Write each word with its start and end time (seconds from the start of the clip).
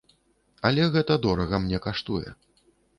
Але 0.69 0.87
гэта 0.97 1.19
дорага 1.27 1.63
мне 1.67 1.85
каштуе. 1.87 2.29